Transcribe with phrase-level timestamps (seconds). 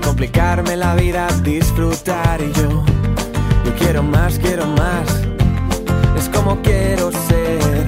[0.00, 2.84] complicarme la vida, disfrutar y yo,
[3.64, 5.22] yo quiero más, quiero más,
[6.16, 7.86] es como quiero ser,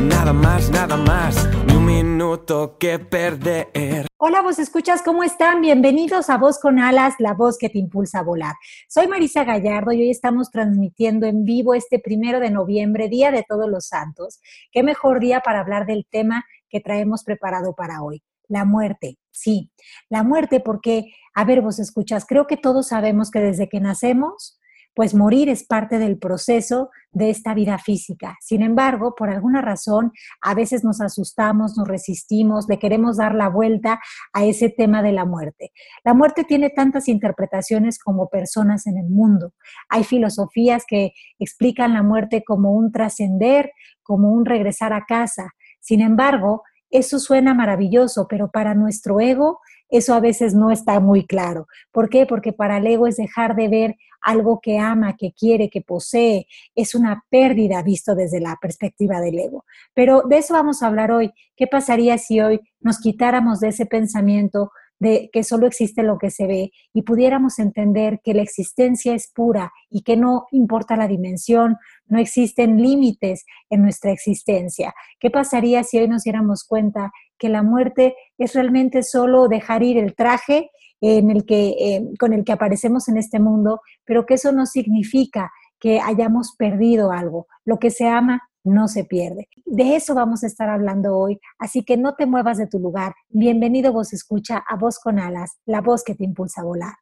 [0.00, 4.06] nada más, nada más, ni un minuto que perder.
[4.18, 5.60] Hola, vos escuchas, ¿cómo están?
[5.60, 8.54] Bienvenidos a Voz con Alas, la voz que te impulsa a volar.
[8.88, 13.44] Soy Marisa Gallardo y hoy estamos transmitiendo en vivo este primero de noviembre, Día de
[13.46, 14.40] Todos los Santos.
[14.72, 19.18] Qué mejor día para hablar del tema que traemos preparado para hoy, la muerte.
[19.30, 19.70] Sí,
[20.08, 24.58] la muerte porque, a ver, vos escuchas, creo que todos sabemos que desde que nacemos
[24.96, 28.38] pues morir es parte del proceso de esta vida física.
[28.40, 33.50] Sin embargo, por alguna razón, a veces nos asustamos, nos resistimos, le queremos dar la
[33.50, 34.00] vuelta
[34.32, 35.70] a ese tema de la muerte.
[36.02, 39.52] La muerte tiene tantas interpretaciones como personas en el mundo.
[39.90, 45.50] Hay filosofías que explican la muerte como un trascender, como un regresar a casa.
[45.78, 51.26] Sin embargo, eso suena maravilloso, pero para nuestro ego eso a veces no está muy
[51.26, 51.68] claro.
[51.92, 52.26] ¿Por qué?
[52.26, 56.46] Porque para el ego es dejar de ver algo que ama, que quiere, que posee.
[56.74, 59.64] Es una pérdida visto desde la perspectiva del ego.
[59.94, 61.32] Pero de eso vamos a hablar hoy.
[61.56, 66.30] ¿Qué pasaría si hoy nos quitáramos de ese pensamiento de que solo existe lo que
[66.30, 71.06] se ve y pudiéramos entender que la existencia es pura y que no importa la
[71.06, 71.76] dimensión,
[72.06, 74.94] no existen límites en nuestra existencia.
[75.20, 79.98] ¿Qué pasaría si hoy nos diéramos cuenta que la muerte es realmente solo dejar ir
[79.98, 84.34] el traje en el que, eh, con el que aparecemos en este mundo, pero que
[84.34, 87.46] eso no significa que hayamos perdido algo.
[87.64, 89.48] Lo que se ama no se pierde.
[89.64, 93.14] De eso vamos a estar hablando hoy, así que no te muevas de tu lugar.
[93.28, 96.94] Bienvenido vos escucha a Voz con Alas, la voz que te impulsa a volar.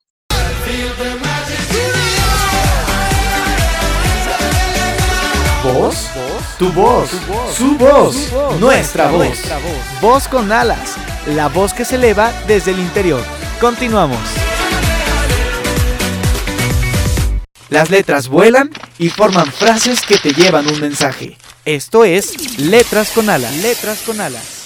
[5.65, 6.11] ¿Voz?
[6.59, 7.09] Tu voz,
[7.55, 8.31] su voz,
[8.61, 9.41] nuestra voz.
[9.99, 13.23] Voz con alas, la voz que se eleva desde el interior.
[13.63, 14.21] Continuamos.
[17.71, 21.39] Las letras vuelan y forman frases que te llevan un mensaje.
[21.65, 23.57] Esto es Letras con Alas.
[23.63, 24.61] Letras con Alas.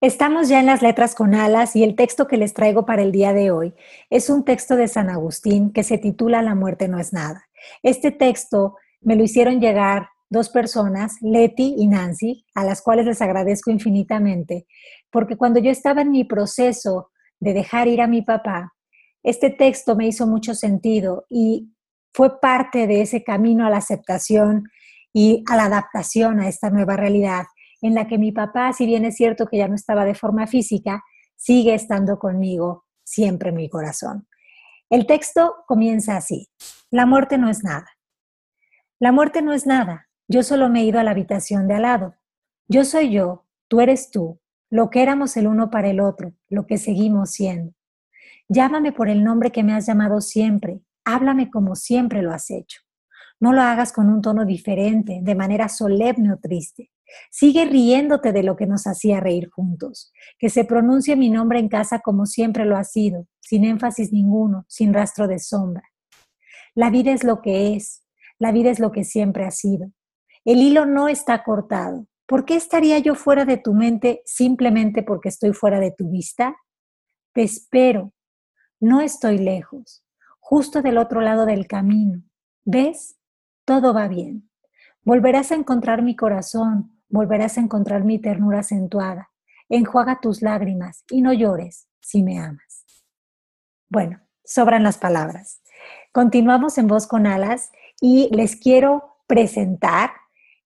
[0.00, 3.12] Estamos ya en las letras con alas y el texto que les traigo para el
[3.12, 3.74] día de hoy
[4.08, 7.48] es un texto de San Agustín que se titula La muerte no es nada.
[7.84, 13.20] Este texto me lo hicieron llegar dos personas, Leti y Nancy, a las cuales les
[13.20, 14.66] agradezco infinitamente,
[15.10, 17.10] porque cuando yo estaba en mi proceso
[17.40, 18.74] de dejar ir a mi papá,
[19.22, 21.72] este texto me hizo mucho sentido y
[22.14, 24.70] fue parte de ese camino a la aceptación
[25.12, 27.44] y a la adaptación a esta nueva realidad
[27.82, 30.46] en la que mi papá, si bien es cierto que ya no estaba de forma
[30.46, 31.02] física,
[31.36, 34.28] sigue estando conmigo siempre en mi corazón.
[34.90, 36.48] El texto comienza así.
[36.90, 37.86] La muerte no es nada.
[39.00, 40.08] La muerte no es nada.
[40.28, 42.16] Yo solo me he ido a la habitación de al lado.
[42.68, 46.66] Yo soy yo, tú eres tú, lo que éramos el uno para el otro, lo
[46.66, 47.72] que seguimos siendo.
[48.46, 50.82] Llámame por el nombre que me has llamado siempre.
[51.06, 52.82] Háblame como siempre lo has hecho.
[53.40, 56.90] No lo hagas con un tono diferente, de manera solemne o triste.
[57.30, 60.12] Sigue riéndote de lo que nos hacía reír juntos.
[60.38, 64.66] Que se pronuncie mi nombre en casa como siempre lo ha sido, sin énfasis ninguno,
[64.68, 65.84] sin rastro de sombra.
[66.74, 67.99] La vida es lo que es,
[68.40, 69.92] la vida es lo que siempre ha sido.
[70.44, 72.08] El hilo no está cortado.
[72.26, 76.56] ¿Por qué estaría yo fuera de tu mente simplemente porque estoy fuera de tu vista?
[77.32, 78.12] Te espero.
[78.80, 80.02] No estoy lejos,
[80.40, 82.24] justo del otro lado del camino.
[82.64, 83.20] ¿Ves?
[83.70, 84.50] todo va bien.
[85.04, 89.30] Volverás a encontrar mi corazón, volverás a encontrar mi ternura acentuada.
[89.68, 92.84] Enjuaga tus lágrimas y no llores si me amas.
[93.88, 95.62] Bueno, sobran las palabras.
[96.10, 100.10] Continuamos en Voz con Alas y les quiero presentar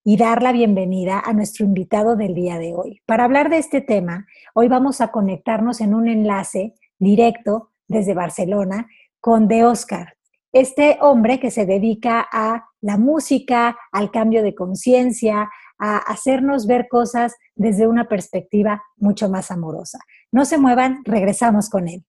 [0.05, 3.01] y dar la bienvenida a nuestro invitado del día de hoy.
[3.07, 8.87] Para hablar de este tema, hoy vamos a conectarnos en un enlace directo desde Barcelona
[9.21, 10.15] con De Oscar.
[10.53, 16.87] Este hombre que se dedica a la música, al cambio de conciencia, a hacernos ver
[16.89, 19.99] cosas desde una perspectiva mucho más amorosa.
[20.31, 22.05] No se muevan, regresamos con él.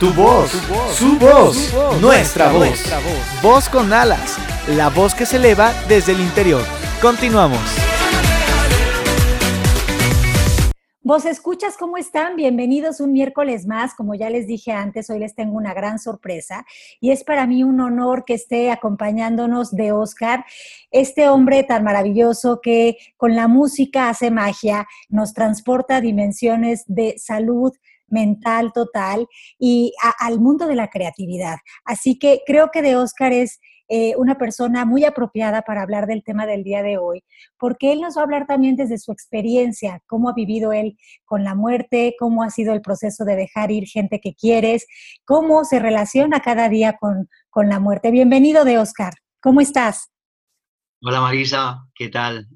[0.00, 0.08] ¿Voz?
[0.08, 0.50] Tu voz,
[0.94, 2.80] su voz, nuestra voz.
[3.42, 6.62] Voz con alas, la voz que se eleva desde el interior.
[7.02, 7.60] Continuamos.
[11.02, 12.36] Vos escuchas, ¿cómo están?
[12.36, 13.94] Bienvenidos un miércoles más.
[13.94, 16.64] Como ya les dije antes, hoy les tengo una gran sorpresa
[16.98, 20.46] y es para mí un honor que esté acompañándonos de Oscar,
[20.90, 27.18] este hombre tan maravilloso que con la música hace magia, nos transporta a dimensiones de
[27.18, 27.72] salud,
[28.10, 29.26] mental total
[29.58, 31.58] y al mundo de la creatividad.
[31.84, 33.60] Así que creo que de Oscar es
[33.92, 37.24] eh, una persona muy apropiada para hablar del tema del día de hoy,
[37.58, 41.42] porque él nos va a hablar también desde su experiencia, cómo ha vivido él con
[41.42, 44.86] la muerte, cómo ha sido el proceso de dejar ir gente que quieres,
[45.24, 48.12] cómo se relaciona cada día con, con la muerte.
[48.12, 50.12] Bienvenido de Oscar, ¿cómo estás?
[51.02, 52.46] Hola Marisa, ¿qué tal?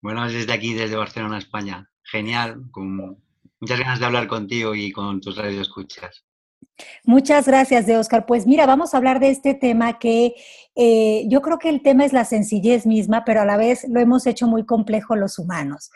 [0.00, 1.90] Bueno, desde aquí, desde Barcelona, España.
[2.04, 3.23] Genial, con
[3.60, 6.24] muchas ganas de hablar contigo y con tus escuchas.
[7.04, 8.26] Muchas gracias, de Oscar.
[8.26, 10.34] Pues mira, vamos a hablar de este tema que
[10.74, 14.00] eh, yo creo que el tema es la sencillez misma, pero a la vez lo
[14.00, 15.90] hemos hecho muy complejo los humanos.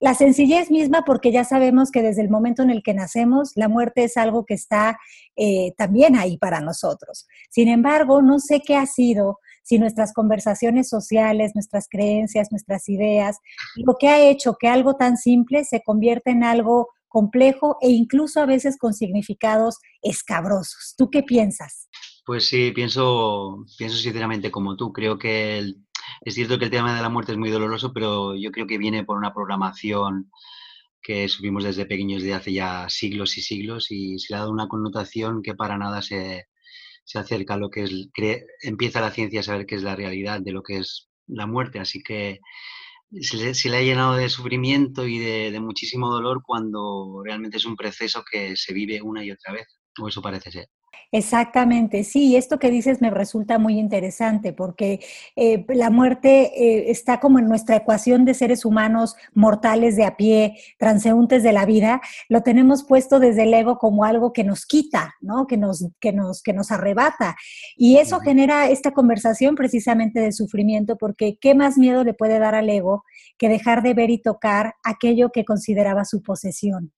[0.00, 3.68] La sencillez misma porque ya sabemos que desde el momento en el que nacemos, la
[3.68, 4.98] muerte es algo que está
[5.36, 7.26] eh, también ahí para nosotros.
[7.50, 13.38] Sin embargo, no sé qué ha sido si nuestras conversaciones sociales, nuestras creencias, nuestras ideas,
[13.76, 18.40] lo que ha hecho que algo tan simple se convierta en algo complejo e incluso
[18.40, 20.94] a veces con significados escabrosos.
[20.96, 21.88] ¿Tú qué piensas?
[22.24, 24.92] Pues sí, pienso, pienso sinceramente como tú.
[24.92, 25.58] Creo que
[26.22, 28.78] es cierto que el tema de la muerte es muy doloroso, pero yo creo que
[28.78, 30.30] viene por una programación
[31.02, 34.52] que subimos desde pequeños de hace ya siglos y siglos y se le ha dado
[34.52, 36.46] una connotación que para nada se,
[37.04, 38.08] se acerca a lo que es,
[38.62, 41.80] empieza la ciencia a saber qué es la realidad de lo que es la muerte.
[41.80, 42.40] Así que
[43.20, 48.24] se le, ha llenado de sufrimiento y de, muchísimo dolor cuando realmente es un proceso
[48.30, 49.66] que se vive una y otra vez,
[49.98, 50.68] o eso parece ser.
[51.14, 55.00] Exactamente, sí, esto que dices me resulta muy interesante porque
[55.36, 60.16] eh, la muerte eh, está como en nuestra ecuación de seres humanos mortales de a
[60.16, 62.00] pie, transeúntes de la vida,
[62.30, 65.46] lo tenemos puesto desde el ego como algo que nos quita, ¿no?
[65.46, 67.36] que, nos, que, nos, que nos arrebata.
[67.76, 72.54] Y eso genera esta conversación precisamente de sufrimiento porque ¿qué más miedo le puede dar
[72.54, 73.04] al ego
[73.36, 76.90] que dejar de ver y tocar aquello que consideraba su posesión?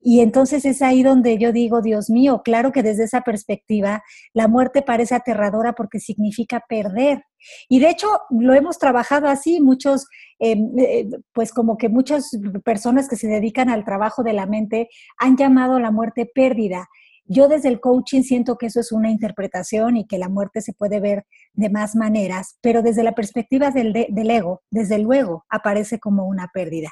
[0.00, 4.02] Y entonces es ahí donde yo digo, Dios mío, claro que desde esa perspectiva
[4.32, 7.24] la muerte parece aterradora porque significa perder.
[7.68, 10.06] Y de hecho lo hemos trabajado así, muchos,
[10.38, 12.30] em, eh, pues como que muchas
[12.64, 16.88] personas que se dedican al trabajo de la mente han llamado la muerte pérdida.
[17.24, 20.72] Yo desde el coaching siento que eso es una interpretación y que la muerte se
[20.72, 25.98] puede ver de más maneras, pero desde la perspectiva del, del ego, desde luego, aparece
[25.98, 26.90] como una pérdida.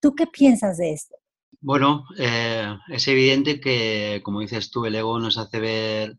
[0.00, 1.16] ¿Tú qué piensas de esto?
[1.66, 6.16] Bueno, eh, es evidente que, como dices tú, el ego nos hace ver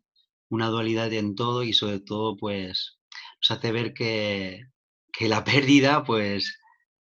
[0.50, 3.00] una dualidad en todo y sobre todo, pues,
[3.42, 4.64] nos hace ver que,
[5.22, 6.60] la pérdida, pues,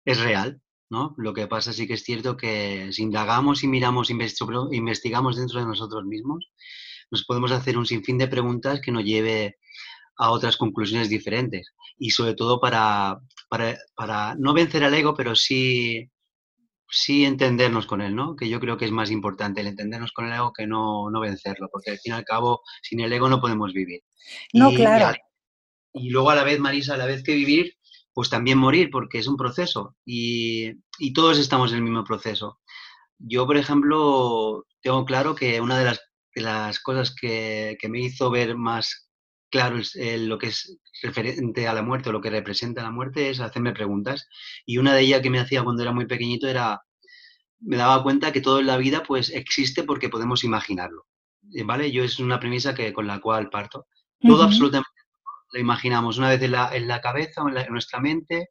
[0.05, 0.61] es real,
[0.91, 1.15] ¿no?
[1.17, 5.67] Lo que pasa sí que es cierto que si indagamos y miramos, investigamos dentro de
[5.67, 6.51] nosotros mismos,
[7.13, 9.59] nos podemos hacer un sinfín de preguntas que nos lleve
[10.19, 11.73] a otras conclusiones diferentes.
[11.99, 16.11] Y sobre todo para, para, para no vencer al ego, pero sí
[16.91, 18.37] sí entendernos con él, ¿no?
[18.37, 21.21] Que yo creo que es más importante el entendernos con el ego que no, no
[21.21, 24.01] vencerlo, porque al fin y al cabo, sin el ego no podemos vivir.
[24.53, 25.17] No, claro.
[25.93, 27.75] Y, luego a la vez, Marisa, a la vez que vivir,
[28.13, 32.61] pues también morir, porque es un proceso y, y todos estamos en el mismo proceso.
[33.19, 36.01] Yo, por ejemplo, tengo claro que una de las,
[36.35, 39.09] de las cosas que, que, me hizo ver más
[39.51, 43.41] claro lo que es referente a la muerte o lo que representa la muerte es
[43.41, 44.29] hacerme preguntas.
[44.67, 46.83] Y una de ellas que me hacía cuando era muy pequeñito era,
[47.61, 51.07] me daba cuenta que todo en la vida pues existe porque podemos imaginarlo.
[51.55, 51.91] Eh, ¿Vale?
[51.93, 53.87] Yo es una premisa que, con la cual parto.
[54.21, 54.89] Todo absolutamente
[55.53, 58.49] lo imaginamos una vez en la, en la cabeza o en, en, nuestra mente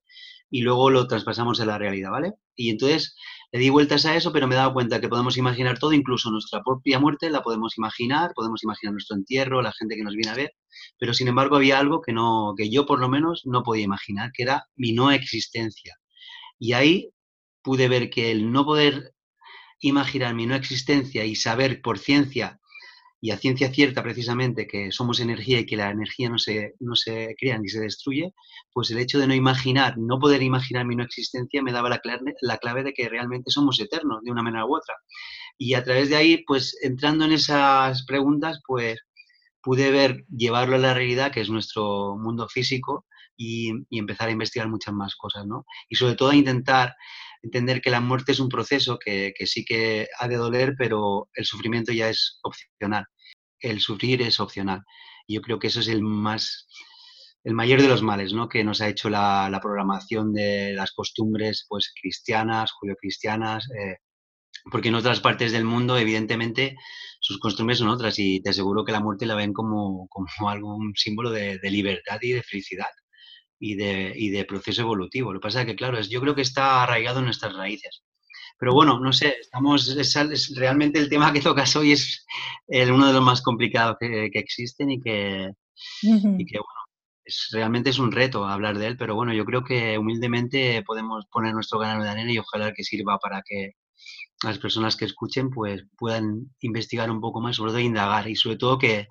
[0.50, 2.34] y luego lo traspasamos en la realidad, ¿vale?
[2.56, 3.16] Y entonces
[3.54, 6.32] le di vueltas a eso, pero me he dado cuenta que podemos imaginar todo, incluso
[6.32, 10.32] nuestra propia muerte la podemos imaginar, podemos imaginar nuestro entierro, la gente que nos viene
[10.32, 10.54] a ver,
[10.98, 14.32] pero sin embargo había algo que, no, que yo por lo menos no podía imaginar,
[14.34, 15.96] que era mi no existencia.
[16.58, 17.12] Y ahí
[17.62, 19.14] pude ver que el no poder
[19.80, 22.60] imaginar mi no existencia y saber por ciencia
[23.24, 26.94] y a ciencia cierta precisamente que somos energía y que la energía no se, no
[26.94, 28.34] se crea ni se destruye,
[28.74, 32.00] pues el hecho de no imaginar, no poder imaginar mi no existencia me daba la
[32.00, 34.96] clave, la clave de que realmente somos eternos de una manera u otra.
[35.58, 39.00] Y a través de ahí, pues entrando en esas preguntas, pues
[39.62, 43.06] pude ver, llevarlo a la realidad, que es nuestro mundo físico,
[43.38, 45.66] y, y empezar a investigar muchas más cosas, ¿no?
[45.88, 46.94] Y sobre todo a intentar
[47.44, 51.46] entender que la muerte es un proceso que, sí que ha de doler, pero el
[51.46, 53.06] sufrimiento ya es opcional.
[53.60, 54.82] El sufrir es opcional.
[55.28, 56.68] Y yo creo que eso es el más,
[57.44, 58.50] el mayor de los males, ¿no?
[58.50, 63.98] Que nos ha hecho la, programación de las costumbres, pues, cristianas, judio-cristianas, eh,
[64.72, 66.76] porque en otras partes del mundo, evidentemente,
[67.20, 70.76] sus costumbres son otras y te aseguro que la muerte la ven como, como algo,
[70.76, 72.88] un símbolo de, libertad y de felicidad
[73.66, 75.32] y de, y de, proceso evolutivo.
[75.32, 78.04] Lo que pasa es que, claro, es, yo creo que está arraigado en nuestras raíces.
[78.60, 82.26] Pero bueno, no sé, estamos, es, realmente el tema que tocas hoy es
[82.68, 85.50] uno de los más complicados que, existen y que,
[86.02, 86.82] y que, bueno,
[87.24, 91.26] es, realmente es un reto hablar de él, pero bueno, yo creo que humildemente podemos
[91.32, 93.72] poner nuestro canal de arena y ojalá que sirva para que
[94.44, 98.58] las personas que escuchen pues puedan investigar un poco más, sobre todo indagar y sobre
[98.58, 99.08] todo que,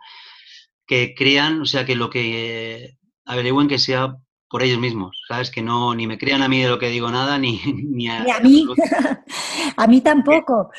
[0.87, 4.15] que crean, o sea, que lo que averigüen que sea
[4.53, 5.51] por ellos mismos, ¿sabes?
[5.51, 7.59] Que no ni me crean a mí de lo que digo nada, ni,
[7.91, 8.67] ni a, a mí.
[9.77, 10.71] a mí tampoco.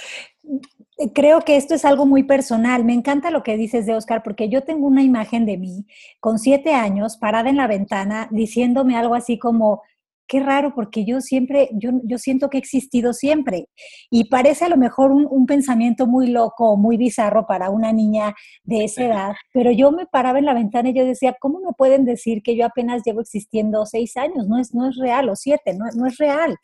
[1.15, 2.85] Creo que esto es algo muy personal.
[2.85, 5.87] Me encanta lo que dices de Oscar, porque yo tengo una imagen de mí
[6.19, 9.81] con siete años parada en la ventana diciéndome algo así como,
[10.27, 13.67] qué raro, porque yo siempre, yo, yo siento que he existido siempre.
[14.09, 18.85] Y parece a lo mejor un, pensamiento muy loco muy bizarro para una niña de
[18.85, 22.05] esa edad, pero yo me paraba en la ventana y yo decía, ¿cómo me pueden
[22.05, 24.47] decir que yo apenas llevo existiendo seis años?
[24.47, 26.55] No es, no es real, o siete, no, no es real.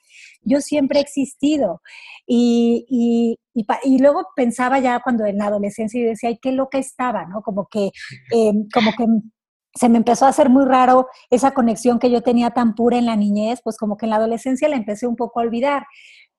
[0.44, 1.82] Yo siempre he existido.
[2.26, 3.38] Y, y,
[3.84, 7.42] y, luego pensaba ya cuando en la adolescencia y decía, ay, qué loca estaba, ¿no?
[7.42, 7.92] Como que,
[8.32, 9.06] em, como que
[9.76, 13.06] se me empezó a hacer muy raro esa conexión que yo tenía tan pura en
[13.06, 15.86] la niñez, pues como que en la adolescencia la empecé un poco a olvidar.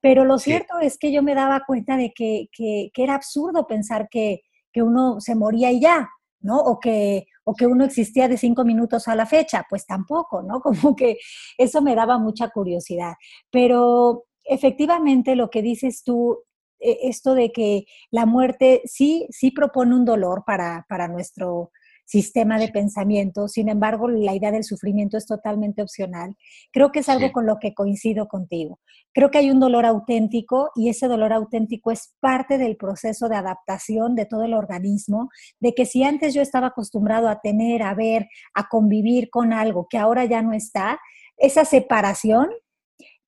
[0.01, 2.49] Pero lo cierto es que yo me daba cuenta de que,
[2.95, 4.41] era absurdo pensar que,
[4.75, 6.09] uno se moría y ya,
[6.39, 6.57] ¿no?
[6.57, 10.61] O que, o que uno existía de cinco minutos a la fecha, pues tampoco, ¿no?
[10.61, 11.17] Como que
[11.57, 13.13] eso me daba mucha curiosidad.
[13.51, 16.39] Pero efectivamente lo que dices tú,
[16.79, 21.71] e, esto de que la muerte sí, sí propone un dolor para, para nuestro
[22.05, 23.47] sistema de pensamiento.
[23.47, 26.35] Sin embargo, la idea del sufrimiento es totalmente opcional.
[26.71, 28.79] Creo que es algo con lo que coincido contigo.
[29.13, 33.35] Creo que hay un dolor auténtico y ese dolor auténtico es parte del proceso de
[33.35, 35.29] adaptación de todo el organismo,
[35.59, 39.87] de que si antes yo estaba acostumbrado a tener, a ver, a convivir con algo
[39.89, 40.99] que ahora ya no está,
[41.37, 42.47] esa separación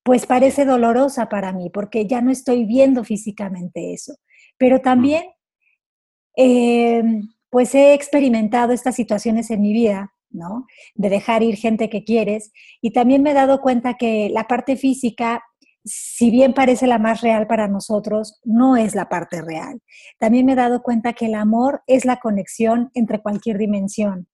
[0.02, 4.14] pues parece dolorosa para mí porque ya no estoy viendo físicamente eso.
[4.58, 5.24] Pero también
[6.36, 7.02] eh,
[7.54, 10.66] pues he experimentado estas situaciones en mi vida, ¿no?
[10.96, 12.50] De dejar ir gente que quieres
[12.82, 15.40] y también me he dado cuenta que la parte física,
[15.84, 19.80] si bien parece la más real para nosotros, no es la parte real.
[20.18, 24.26] También me he dado cuenta que el amor es la conexión entre cualquier dimensión.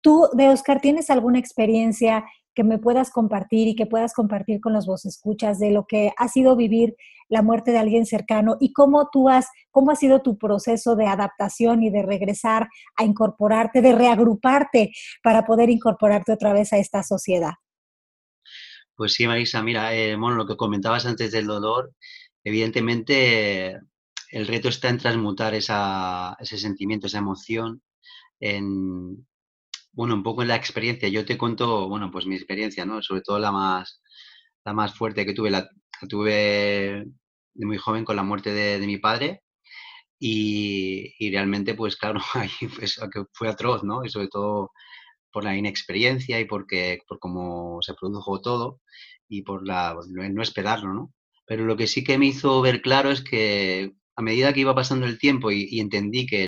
[0.00, 4.72] Tú, de Oscar, ¿tienes alguna experiencia que me puedas compartir y que puedas compartir con
[4.72, 6.96] los vos escuchas de lo que ha sido vivir
[7.34, 11.06] la muerte de alguien cercano y cómo tú has, cómo ha sido tu proceso de
[11.06, 17.02] adaptación y de regresar a incorporarte, de reagruparte para poder incorporarte otra vez a esta
[17.02, 17.52] sociedad.
[18.96, 21.92] Pues sí, Marisa, mira, eh, bueno, lo que comentabas antes del dolor,
[22.44, 23.80] evidentemente
[24.30, 27.82] el reto está en transmutar ese sentimiento, esa emoción
[28.38, 29.26] en,
[29.92, 31.08] bueno, un poco en la experiencia.
[31.08, 33.02] Yo te cuento, bueno, pues mi experiencia, ¿no?
[33.02, 34.00] Sobre todo la más,
[34.64, 35.68] la más fuerte que tuve, la,
[36.08, 37.06] tuve
[37.54, 39.42] de muy joven con la muerte de, mi padre.
[40.18, 42.50] Y, realmente, pues claro, ahí
[43.32, 44.04] fue atroz, ¿no?
[44.04, 44.72] Y sobre todo
[45.32, 48.80] por la inexperiencia y porque, por cómo se produjo todo
[49.28, 51.12] y por la, no esperarlo, ¿no?
[51.46, 54.74] Pero lo que sí que me hizo ver claro es que a medida que iba
[54.74, 56.46] pasando el tiempo y entendí que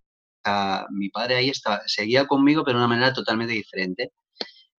[0.91, 4.13] mi padre ahí estaba, seguía conmigo, pero de una manera totalmente diferente.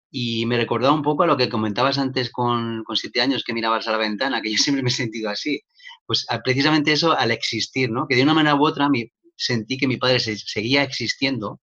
[0.09, 3.53] Y me recordaba un poco a lo que comentabas antes con, con siete años, que
[3.53, 5.61] mirabas a la ventana, que yo siempre me he sentido así.
[6.07, 8.07] Pues precisamente eso al existir, ¿no?
[8.07, 8.89] Que de una manera u otra
[9.35, 11.61] sentí que mi padre seguía existiendo,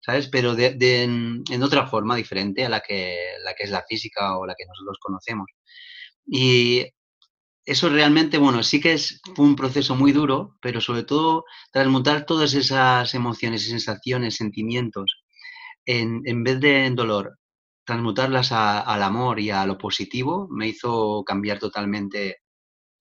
[0.00, 0.28] ¿sabes?
[0.28, 4.46] Pero de, en, otra forma diferente a la que, la que es la física o
[4.46, 5.46] la que nosotros conocemos.
[6.26, 6.84] Y
[7.64, 12.26] eso realmente, bueno, sí que es, fue un proceso muy duro, pero sobre todo transmutar
[12.26, 15.22] todas esas emociones, sensaciones, sentimientos,
[15.84, 17.38] en, en vez de en dolor,
[17.84, 22.38] transmutarlas al amor y a lo positivo, me hizo cambiar totalmente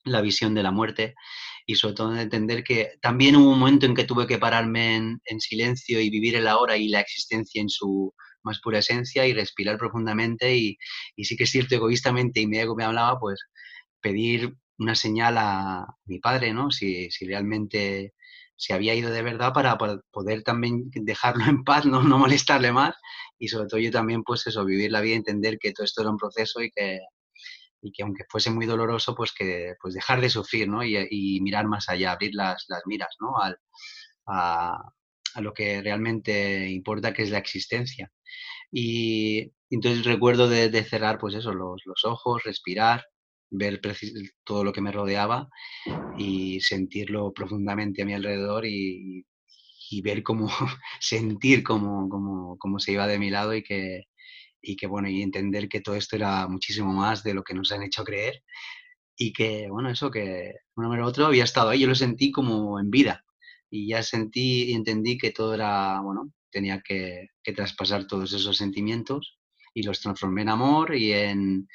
[0.05, 1.15] la visión de la muerte
[1.65, 5.21] y sobre todo entender que también hubo un momento en que tuve que pararme en,
[5.25, 9.33] en silencio y vivir el ahora y la existencia en su más pura esencia y
[9.33, 10.77] respirar profundamente y,
[11.15, 13.39] y sí que es cierto egoístamente y mi ego me hablaba, pues
[13.99, 16.69] pedir una señal a mi padre, ¿no?
[16.69, 18.13] Si, si realmente
[18.57, 19.77] se había ido de verdad para,
[20.11, 22.03] poder también dejarlo en paz, ¿no?
[22.03, 22.95] no molestarle más
[23.37, 26.11] y sobre todo yo también pues eso, vivir la vida, entender que todo esto era
[26.11, 26.99] un proceso y que,
[27.85, 30.83] y que aunque fuese muy doloroso, pues que pues dejar de sufrir, ¿no?
[30.83, 33.37] Y, mirar más allá, abrir las, las miras, ¿no?
[33.37, 33.57] Al,
[34.27, 34.91] a,
[35.41, 38.11] lo que realmente importa, que es la existencia.
[38.71, 43.05] Y entonces recuerdo de, de cerrar, pues eso, los, los ojos, respirar,
[43.51, 43.81] ver
[44.43, 45.49] todo lo que me rodeaba
[46.17, 49.25] y sentirlo profundamente a mi alrededor y,
[50.03, 50.49] ver cómo,
[50.99, 52.09] sentir cómo,
[52.59, 54.05] cómo, se iba de mi lado y que,
[54.65, 57.71] y que, bueno, y entender que todo esto era muchísimo más de lo que nos
[57.71, 58.43] han hecho creer
[59.17, 61.95] y que, bueno, eso que de una manera u otra había estado ahí, yo lo
[61.95, 63.23] sentí como en vida
[63.69, 68.57] y ya sentí y entendí que todo era, bueno, tenía que, que traspasar todos esos
[68.57, 69.37] sentimientos
[69.73, 71.67] y los transformé en amor y en,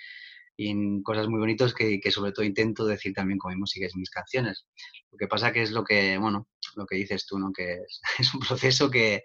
[0.56, 3.98] en cosas muy bonitas que, que, sobre todo intento decir también con mi música y
[3.98, 4.66] mis canciones.
[5.10, 7.52] Lo que pasa que es lo que, bueno, lo que dices tú, ¿no?
[7.52, 9.22] Que es, es un proceso que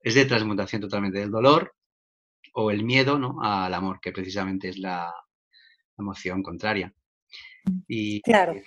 [0.00, 1.74] es de transmutación totalmente del dolor
[2.58, 3.36] o el miedo, ¿no?
[3.42, 5.12] Al amor, que precisamente es la,
[5.98, 6.92] emoción contraria.
[7.86, 8.54] Y, claro.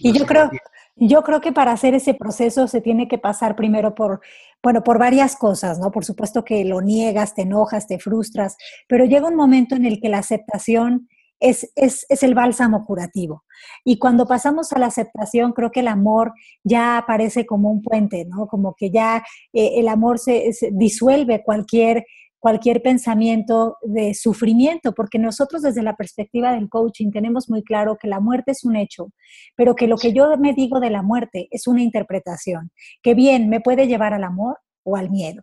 [0.00, 0.50] Y yo creo,
[0.96, 4.20] yo creo que para hacer ese proceso se tiene que pasar primero por,
[4.62, 5.90] bueno, por varias cosas, ¿no?
[5.90, 8.56] Por supuesto que lo niegas, te enojas, te frustras,
[8.86, 11.08] pero llega un momento en el que la aceptación
[11.40, 13.44] es, es, es, el bálsamo curativo.
[13.84, 16.32] Y cuando pasamos a la aceptación, creo que el amor
[16.62, 18.46] ya aparece como un puente, ¿no?
[18.46, 22.04] Como que ya eh, el amor se, se, disuelve cualquier
[22.42, 28.08] cualquier pensamiento de sufrimiento, porque nosotros desde la perspectiva del coaching tenemos muy claro que
[28.08, 29.12] la muerte es un hecho,
[29.54, 33.48] pero que lo que yo me digo de la muerte es una interpretación, que bien
[33.48, 35.42] me puede llevar al amor o al miedo.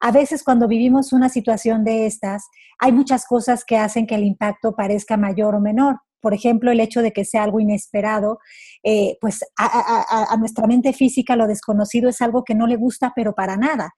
[0.00, 4.24] A veces cuando vivimos una situación de estas, hay muchas cosas que hacen que el
[4.24, 5.98] impacto parezca mayor o menor.
[6.22, 8.38] Por ejemplo, el hecho de que sea algo inesperado,
[8.82, 13.12] eh, pues a, a nuestra mente física lo desconocido es algo que no le gusta,
[13.14, 13.92] pero para nada.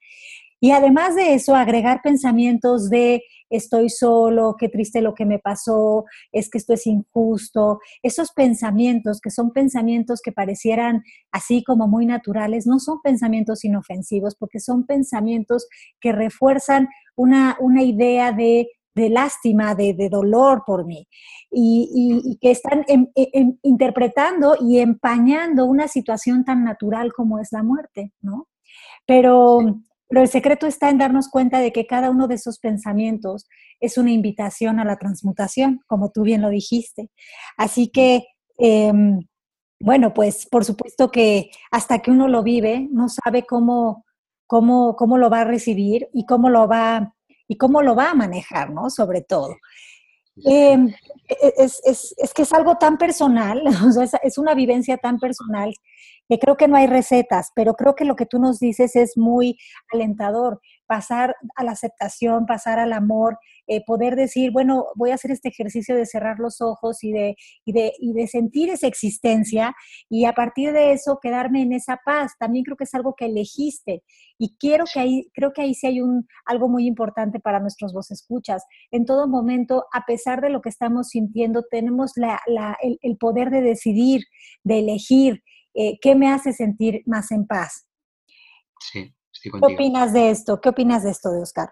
[0.60, 6.04] Y además de eso, agregar pensamientos de estoy solo, qué triste lo que me pasó,
[6.32, 7.80] es que esto es injusto.
[8.02, 11.02] Esos pensamientos, que son pensamientos que parecieran
[11.32, 15.66] así como muy naturales, no son pensamientos inofensivos, porque son pensamientos
[16.00, 21.08] que refuerzan una, una idea de, de lástima, de, de, dolor por mí,
[21.50, 27.62] y, que están em, em, interpretando y empañando una situación tan natural como es la
[27.62, 28.46] muerte, ¿no?
[29.06, 29.82] Pero...
[30.10, 33.46] Pero el secreto está en darnos cuenta de que cada uno de esos pensamientos
[33.78, 37.10] es una invitación a la transmutación, como tú bien lo dijiste.
[37.56, 38.24] Así que,
[38.58, 39.20] em,
[39.78, 44.04] bueno, pues por supuesto que hasta que uno lo vive, no sabe cómo,
[44.48, 47.14] cómo, cómo lo va a recibir y cómo lo va,
[47.46, 48.90] y cómo lo va a manejar, ¿no?
[48.90, 49.54] Sobre todo.
[50.44, 50.88] Em,
[51.28, 55.20] e, es, es, es, que es algo tan personal, o sea, es una vivencia tan
[55.20, 55.72] personal
[56.30, 59.18] que creo que no hay recetas, pero creo que lo que tú nos dices es
[59.18, 59.58] muy
[59.92, 65.32] alentador, pasar a la aceptación, pasar al amor, eh, poder decir, bueno, voy a hacer
[65.32, 69.74] este ejercicio de cerrar los ojos y de, y, de, y de sentir esa existencia
[70.08, 72.32] y a partir de eso quedarme en esa paz.
[72.38, 74.04] También creo que es algo que elegiste
[74.38, 77.92] y quiero que ahí, creo que ahí sí hay un, algo muy importante para nuestros
[77.92, 78.64] voz escuchas.
[78.92, 83.16] En todo momento, a pesar de lo que estamos sintiendo, tenemos la, la, el, el
[83.16, 84.22] poder de decidir,
[84.62, 85.42] de elegir,
[85.74, 87.86] eh, ¿qué me hace sentir más en paz?
[88.80, 89.68] Sí, estoy contigo.
[89.68, 90.60] ¿Qué opinas de esto?
[90.60, 91.70] ¿Qué opinas de esto de Oscar?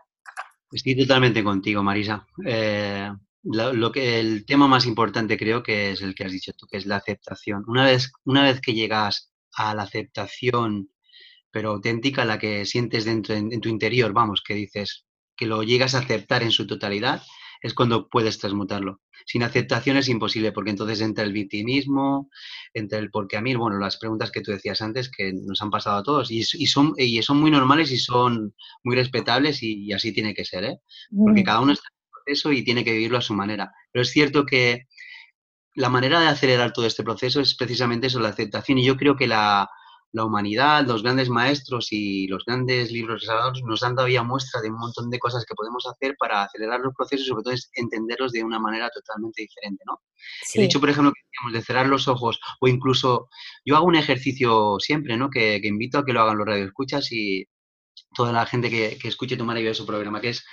[0.71, 2.27] Estoy totalmente contigo, Marisa.
[2.47, 3.11] Eh,
[3.43, 6.77] lo, que, el tema más importante creo que es el que has dicho tú, que
[6.77, 7.65] es la aceptación.
[7.67, 10.91] Una vez, una vez que llegas a la aceptación,
[11.51, 15.95] pero auténtica, la que sientes dentro en tu interior, vamos, que dices, que lo llegas
[15.95, 17.23] a aceptar en su totalidad,
[17.63, 19.01] es cuando puedes transmutarlo.
[19.27, 22.31] Sin aceptación es imposible, porque entonces entra el victimismo,
[22.73, 25.71] entra el porque a mí, bueno, las preguntas que tú decías antes que nos han
[25.71, 30.13] pasado a todos y, son, y son muy normales y son muy respetables y, así
[30.13, 30.79] tiene que ser, ¿eh?
[31.17, 31.45] Porque mm.
[31.45, 33.73] cada uno está en un proceso y tiene que vivirlo a su manera.
[33.93, 34.87] Pero es cierto que
[35.75, 38.79] la manera de acelerar todo este proceso es precisamente eso, la aceptación.
[38.79, 39.69] Y yo creo que la,
[40.13, 44.71] la humanidad, los grandes maestros y los grandes libros sagrados nos dan todavía muestra de
[44.71, 47.71] un montón de cosas que podemos hacer para acelerar los procesos y sobre todo es
[47.75, 50.01] entenderlos de una manera totalmente diferente, ¿no?
[50.55, 53.29] El hecho, por ejemplo, que decíamos de cerrar los ojos o incluso
[53.65, 55.29] yo hago un ejercicio siempre, ¿no?
[55.31, 57.47] Que, invito a que lo hagan los radioescuchas y
[58.15, 60.45] toda la gente que, que escuche tu maravilloso programa, que es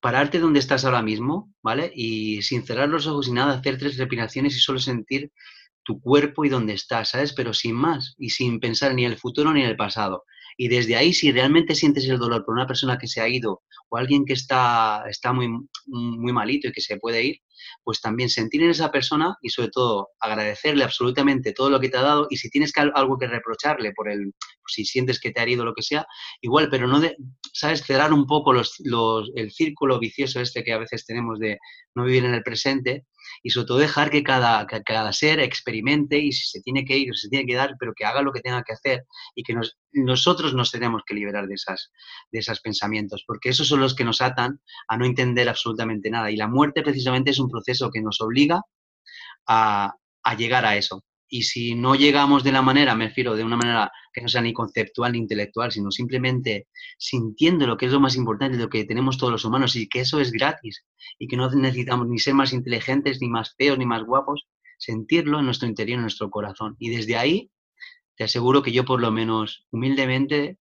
[0.00, 1.90] pararte donde estás ahora mismo, ¿vale?
[1.94, 5.32] Y sin cerrar los ojos y nada, hacer tres respiraciones y solo sentir
[5.82, 7.32] tu cuerpo y dónde estás, ¿sabes?
[7.32, 10.24] Pero sin más y sin pensar ni en el futuro ni en el pasado.
[10.56, 13.62] Y desde ahí, si realmente sientes el dolor por una persona que se ha ido
[13.88, 15.48] o alguien que está, está muy,
[15.86, 17.40] muy malito y que se puede ir,
[17.84, 21.98] pues también sentir en esa persona y sobre todo agradecerle absolutamente todo lo que te
[21.98, 24.32] ha dado y si tienes algo que reprocharle por el,
[24.66, 26.06] si sientes que te ha herido lo que sea,
[26.40, 27.16] igual, pero no de,
[27.52, 31.58] sabes, cerrar un poco los, los, el círculo vicioso este que a veces tenemos de
[31.94, 33.04] no vivir en el presente
[33.42, 37.28] y sobre todo dejar que cada, ser experimente y si se tiene que ir, se
[37.28, 39.54] tiene que dar, pero que haga lo que tenga que hacer y que
[39.92, 41.90] nosotros nos tenemos que liberar de, esas,
[42.30, 46.30] de esos pensamientos, porque esos son los que nos atan a no entender absolutamente nada.
[46.30, 48.62] Y la muerte precisamente es un proceso que nos obliga
[49.46, 51.02] a, a llegar a eso.
[51.32, 54.42] Y si no llegamos de la manera, me refiero de una manera que no sea
[54.42, 56.66] ni conceptual ni intelectual, sino simplemente
[56.98, 60.00] sintiendo lo que es lo más importante, lo que tenemos todos los humanos y que
[60.00, 60.84] eso es gratis
[61.20, 65.38] y que no necesitamos ni ser más inteligentes, ni más feos, ni más guapos, sentirlo
[65.38, 66.74] en nuestro interior, en nuestro corazón.
[66.80, 67.50] Y desde ahí,
[68.16, 70.58] te aseguro que yo por lo menos humildemente,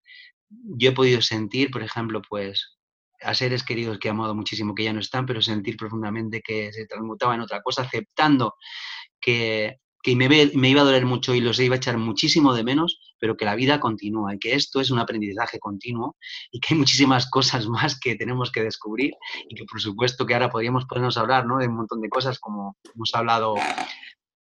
[0.50, 2.75] yo he podido sentir, por ejemplo, pues
[3.22, 6.72] a seres queridos que he amado muchísimo, que ya no están, pero sentir profundamente que
[6.72, 8.54] se transmutaba en otra cosa, aceptando
[9.20, 12.62] que que me, me, iba a doler mucho y los iba a echar muchísimo de
[12.62, 16.14] menos, pero que la vida continúa y que esto es un aprendizaje continuo
[16.52, 19.14] y que hay muchísimas cosas más que tenemos que descubrir
[19.48, 21.58] y que por supuesto que ahora podríamos ponernos a hablar ¿no?
[21.58, 23.56] de un montón de cosas como hemos hablado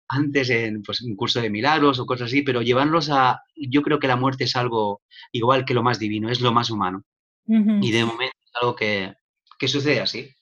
[0.07, 3.99] antes en pues, un curso de milagros o cosas así, pero llevarlos a, yo creo
[3.99, 5.01] que la muerte es algo
[5.33, 7.05] igual que lo más divino, es lo más humano.
[7.47, 9.15] Y de momento algo que,
[9.59, 10.35] que sucede así.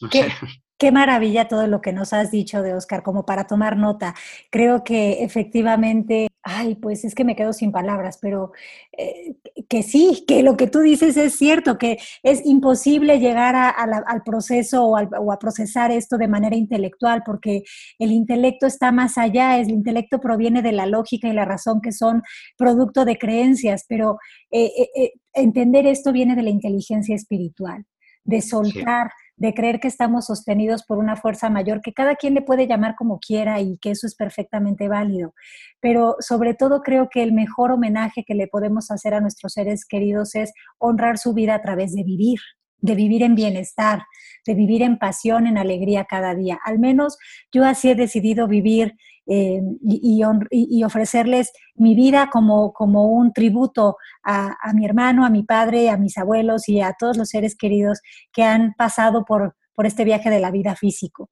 [0.00, 0.32] No sé.
[0.78, 4.14] Qué maravilla todo lo que nos has dicho de Oscar, como para tomar nota.
[4.50, 8.52] Creo que efectivamente, ay, pues es que me quedo sin palabras, pero
[8.92, 9.36] eh,
[9.70, 14.84] que sí, que lo que tú dices es cierto, que es imposible llegar al proceso
[14.84, 17.62] o, o, a procesar esto de manera intelectual, porque
[17.98, 21.92] el intelecto está más allá, el intelecto proviene de la lógica y la razón que
[21.92, 22.22] son
[22.58, 24.18] producto de creencias, pero
[24.50, 27.86] eh, eh, entender esto viene de la inteligencia espiritual,
[28.24, 29.06] de soltar.
[29.08, 32.66] Sí de creer que estamos sostenidos por una fuerza mayor, que cada quien le puede
[32.66, 35.34] llamar como quiera y que eso es perfectamente válido.
[35.80, 39.84] Pero sobre todo creo que el mejor homenaje que le podemos hacer a nuestros seres
[39.84, 42.38] queridos es honrar su vida a través de vivir,
[42.78, 44.02] de vivir en bienestar,
[44.46, 46.58] de vivir en pasión, en alegría cada día.
[46.64, 47.18] Al menos
[47.52, 48.96] yo así he decidido vivir
[49.28, 55.90] eh, y, ofrecerles mi vida como, como un tributo a, mi hermano, a mi padre,
[55.90, 58.00] a mis abuelos y a todos los seres queridos
[58.32, 61.30] que han pasado por, por este viaje de la vida físico.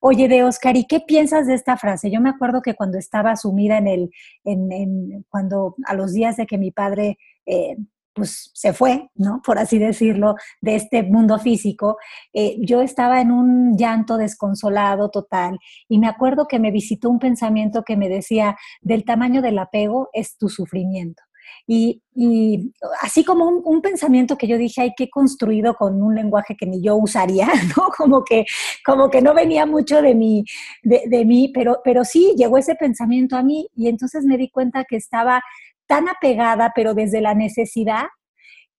[0.00, 2.10] Oye, de Oscar, ¿y qué piensas de esta frase?
[2.10, 4.10] Yo me acuerdo que cuando estaba sumida en el,
[4.44, 7.76] en, cuando a los días de que mi padre eh,
[8.14, 9.42] pues se fue, ¿no?
[9.44, 11.98] Por así decirlo, de este mundo físico,
[12.32, 17.18] eh, yo estaba en un llanto desconsolado total y me acuerdo que me visitó un
[17.18, 21.22] pensamiento que me decía, del tamaño del apego es tu sufrimiento.
[21.66, 22.02] Y,
[23.00, 26.82] así como un, pensamiento que yo dije, hay que construido con un lenguaje que ni
[26.82, 27.88] yo usaría, ¿no?
[27.96, 28.44] Como que,
[28.84, 30.44] como que no venía mucho de mí,
[30.82, 34.84] de, mí pero, pero sí llegó ese pensamiento a mí y entonces me di cuenta
[34.84, 35.42] que estaba
[35.86, 38.04] tan apegada, pero desde la necesidad,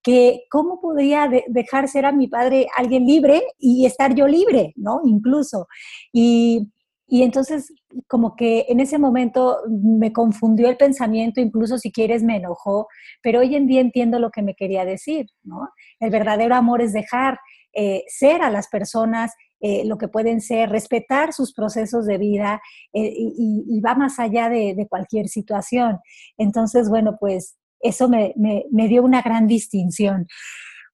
[0.02, 5.00] que cómo podría dejar ser a mi padre alguien libre y estar yo libre, ¿no?
[5.04, 5.66] Incluso.
[6.12, 6.70] Y,
[7.08, 7.72] y entonces,
[8.06, 12.86] como que en ese momento me confundió el pensamiento, incluso si quieres me enojó,
[13.20, 15.68] pero hoy en día entiendo lo que me quería decir, ¿no?
[15.98, 17.38] El verdadero amor es dejar
[17.78, 22.62] eh, ser a las personas eh, lo que pueden ser, respetar sus procesos de vida
[22.94, 25.98] eh, y, va más allá de, cualquier situación.
[26.38, 28.32] Entonces, bueno, pues eso me,
[28.70, 30.26] dio una gran distinción.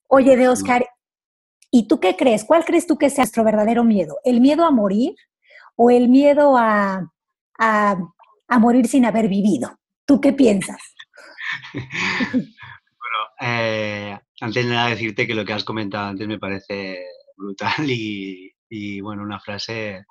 [0.09, 0.85] Oye, de Oscar,
[1.71, 2.45] ¿y tú qué crees?
[2.45, 4.19] ¿Cuál crees tú que sea nuestro verdadero miedo?
[4.25, 5.15] ¿El miedo a morir
[5.77, 7.13] o el miedo a,
[8.59, 9.79] morir sin haber vivido?
[10.05, 10.81] ¿Tú qué piensas?
[13.45, 17.05] eh, antes de nada decirte que lo que has comentado antes me parece
[17.37, 20.05] brutal y, bueno, una frase,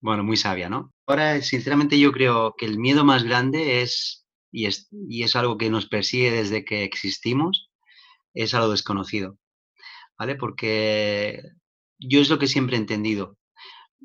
[0.00, 0.92] bueno, muy sabia, ¿no?
[1.06, 5.56] Ahora, sinceramente, yo creo que el miedo más grande es, y es, y es algo
[5.56, 7.70] que nos persigue desde que existimos,
[8.34, 9.38] es a lo desconocido,
[10.18, 10.36] ¿vale?
[10.36, 11.40] Porque
[11.98, 13.38] yo es lo que siempre he entendido.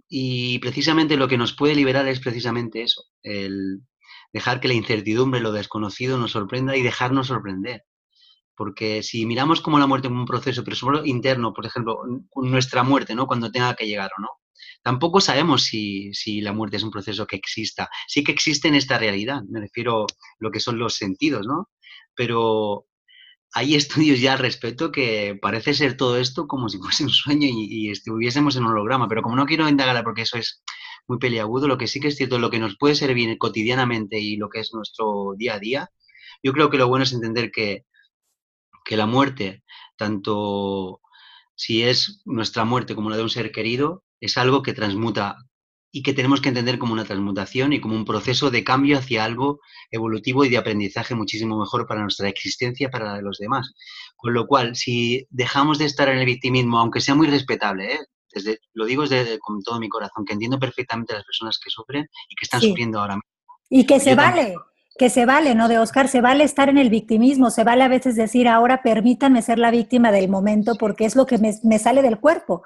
[0.07, 3.81] Y precisamente lo que nos puede liberar es precisamente eso, el
[4.31, 7.83] dejar que la incertidumbre, lo desconocido nos sorprenda y dejarnos sorprender.
[8.59, 12.01] Porque si miramos como la muerte como un proceso, pero solo interno, por ejemplo,
[12.35, 13.25] nuestra muerte, ¿no?
[13.25, 14.27] Cuando tenga que llegar o no.
[14.83, 17.89] Tampoco sabemos si, la muerte es un proceso que exista.
[18.09, 20.07] Sí que existe en esta realidad, me refiero a
[20.39, 21.69] lo que son los sentidos, ¿no?
[22.13, 22.85] Pero
[23.53, 27.47] hay estudios ya al respecto que parece ser todo esto como si fuese un sueño
[27.49, 30.63] y, estuviésemos en un holograma, pero como no quiero indagar porque eso es
[31.07, 34.35] muy peliagudo, lo que sí que es cierto, lo que nos puede servir cotidianamente y
[34.35, 35.89] lo que es nuestro día a día,
[36.43, 37.85] yo creo que lo bueno es entender que
[38.89, 39.61] que la muerte,
[39.97, 40.99] tanto
[41.53, 45.35] si es nuestra muerte como la de un ser querido, es algo que transmuta
[45.91, 49.25] y que tenemos que entender como una transmutación y como un proceso de cambio hacia
[49.25, 49.59] algo
[49.91, 53.75] evolutivo y de aprendizaje muchísimo mejor para nuestra existencia, para la de los demás.
[54.15, 57.99] Con lo cual, si dejamos de estar en el victimismo, aunque sea muy respetable, ¿eh?
[58.33, 61.69] Desde, lo digo desde, con todo mi corazón, que entiendo perfectamente a las personas que
[61.69, 63.29] sufren y que están sufriendo ahora mismo.
[63.69, 64.55] Y que se vale,
[64.99, 65.69] que se vale, ¿no?
[65.69, 69.41] De Oscar, se vale estar en el victimismo, se vale a veces decir, ahora permítanme
[69.41, 72.63] ser la víctima del momento porque es lo que me, sale del cuerpo.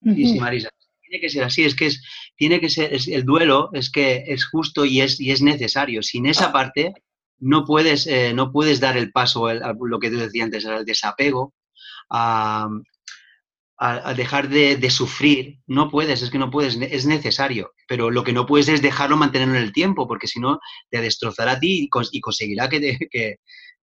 [0.00, 0.70] Sí, sí, Marisa.
[1.02, 2.00] tiene que ser así, es que es,
[2.36, 6.00] tiene que ser, el duelo es que es justo y es, y es necesario.
[6.04, 6.94] Sin esa parte
[7.40, 10.84] no puedes, eh, no puedes dar el paso, a lo que te decía antes, al
[10.84, 11.54] desapego,
[12.08, 12.68] a,
[13.78, 15.58] a, dejar de, sufrir.
[15.66, 17.72] No puedes, es que no puedes, es necesario.
[17.88, 20.60] Pero lo que no puedes es dejarlo mantenerlo en el tiempo, porque si no,
[20.90, 23.36] te destrozará a ti y, conseguirá que, que,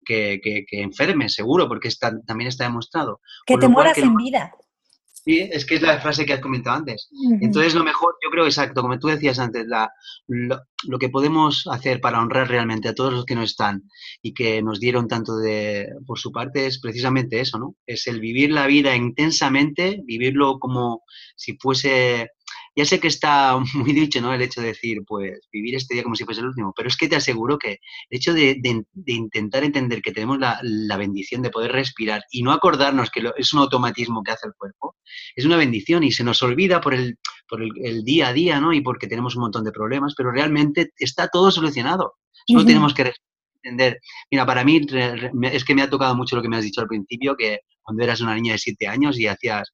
[0.05, 3.21] que, que, enfermes, seguro, porque está, también está demostrado.
[3.45, 4.51] Que te mueras en vida.
[5.23, 7.09] Sí, es que es la frase que has comentado antes.
[7.41, 9.91] Entonces, lo mejor, yo creo, exacto, como tú decías antes, la,
[10.27, 13.83] lo, que podemos hacer para honrar realmente a todos los que no están
[14.23, 17.75] y que nos dieron tanto de, por su parte es precisamente eso, ¿no?
[17.85, 21.03] Es el vivir la vida intensamente, vivirlo como
[21.35, 22.31] si fuese
[22.75, 24.33] ya sé que está muy dicho, ¿no?
[24.33, 26.97] El hecho de decir, pues, vivir este día como si fuese el último, pero es
[26.97, 27.79] que te aseguro que
[28.09, 28.59] el hecho de,
[29.05, 33.59] intentar entender que tenemos la, bendición de poder respirar y no acordarnos que es un
[33.59, 34.95] automatismo que hace el cuerpo,
[35.35, 38.71] es una bendición y se nos olvida por el, por el, día a día, ¿no?
[38.71, 42.15] Y porque tenemos un montón de problemas, pero realmente está todo solucionado.
[42.47, 43.13] Solo tenemos que
[43.63, 43.99] entender.
[44.29, 44.81] Mira, para mí
[45.51, 48.03] es que me ha tocado mucho lo que me has dicho al principio, que cuando
[48.03, 49.73] eras una niña de siete años y hacías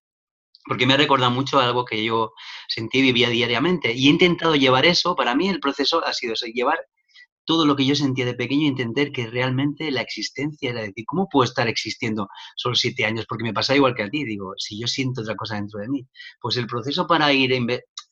[0.67, 2.33] porque me ha recordado mucho algo que yo
[2.67, 3.93] sentí y vivía diariamente.
[3.93, 6.79] Y he intentado llevar eso, para mí el proceso ha sido llevar
[7.45, 11.05] todo lo que yo sentía de pequeño y entender que realmente la existencia era decir,
[11.07, 12.27] ¿cómo puedo estar existiendo
[12.57, 13.25] solo siete años?
[13.27, 15.87] Porque me pasa igual que a ti, digo, si yo siento otra cosa dentro de
[15.87, 16.05] mí.
[16.41, 17.53] Pues el proceso para ir,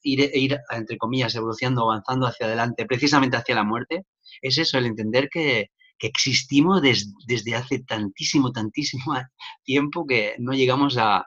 [0.03, 4.05] ir, entre comillas, evolucionando, avanzando hacia adelante, precisamente hacia la muerte,
[4.41, 9.15] es eso, el entender que existimos desde hace tantísimo, tantísimo
[9.65, 11.25] tiempo que no llegamos a,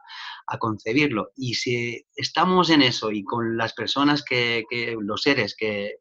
[0.56, 1.32] concebirlo.
[1.36, 4.64] Y si estamos en eso y con las personas que,
[5.00, 5.96] los seres que,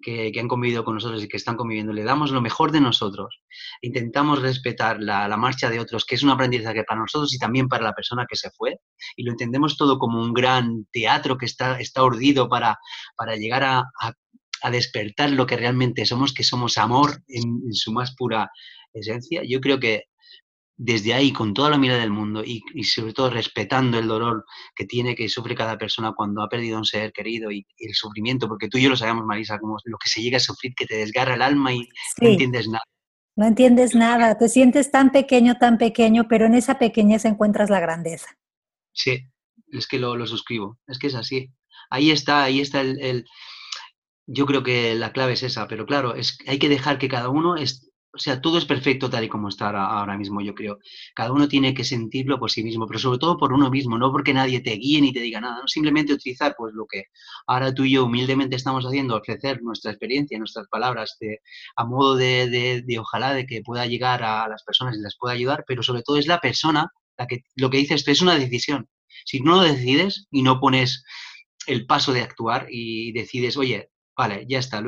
[0.00, 3.42] que, han convivido con nosotros y que están conviviendo, le damos lo mejor de nosotros,
[3.80, 7.82] intentamos respetar la, marcha de otros, que es un aprendizaje para nosotros y también para
[7.82, 8.76] la persona que se fue,
[9.16, 12.78] y lo entendemos todo como un gran teatro que está, está urdido para,
[13.16, 13.84] para llegar a,
[14.62, 18.50] a despertar lo que realmente somos, que somos amor en, su más pura
[18.94, 19.42] esencia.
[19.46, 20.04] Yo creo que
[20.76, 24.84] desde ahí, con toda la mirada del mundo y, sobre todo respetando el dolor que
[24.84, 28.48] tiene, que sufre cada persona cuando ha perdido a un ser querido y, el sufrimiento,
[28.48, 30.86] porque tú y yo lo sabemos, Marisa, como lo que se llega a sufrir, que
[30.86, 31.88] te desgarra el alma y
[32.20, 32.84] no entiendes nada.
[33.34, 37.80] No entiendes nada, te sientes tan pequeño, tan pequeño, pero en esa pequeñez encuentras la
[37.80, 38.28] grandeza.
[38.92, 39.26] Sí,
[39.70, 41.50] es que lo, suscribo, es que es así.
[41.88, 43.24] Ahí está, ahí está el
[44.26, 47.28] yo creo que la clave es esa, pero claro, es, hay que dejar que cada
[47.28, 50.78] uno, es, o sea, todo es perfecto tal y como está ahora, mismo, yo creo.
[51.14, 54.12] Cada uno tiene que sentirlo por sí mismo, pero sobre todo por uno mismo, no
[54.12, 55.68] porque nadie te guíe ni te diga nada, ¿no?
[55.68, 57.04] simplemente utilizar pues lo que
[57.46, 61.40] ahora tú y yo humildemente estamos haciendo, ofrecer nuestra experiencia, nuestras palabras, de,
[61.76, 65.34] a modo de, de, ojalá de que pueda llegar a las personas y les pueda
[65.34, 68.88] ayudar, pero sobre todo es la persona la que lo que dices es una decisión.
[69.24, 71.04] Si no lo decides y no pones
[71.66, 74.82] el paso de actuar y decides, oye, vale, ya está,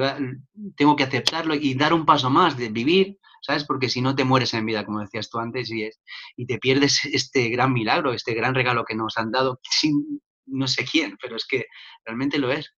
[0.76, 3.64] tengo que aceptarlo y dar un paso más de vivir, ¿sabes?
[3.64, 6.00] Porque si no te mueres en vida, como decías tú antes, y, es,
[6.37, 10.66] y te pierdes este gran milagro, este gran regalo que nos han dado sin no
[10.66, 11.64] sé quién, pero es que
[12.04, 12.74] realmente lo es.